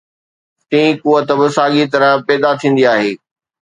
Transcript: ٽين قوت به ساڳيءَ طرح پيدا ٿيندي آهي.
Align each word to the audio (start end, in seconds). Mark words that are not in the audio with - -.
ٽين 0.69 0.89
قوت 1.03 1.27
به 1.39 1.47
ساڳيءَ 1.57 1.91
طرح 1.93 2.11
پيدا 2.27 2.49
ٿيندي 2.61 2.83
آهي. 2.93 3.11